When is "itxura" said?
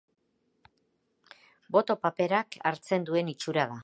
3.35-3.67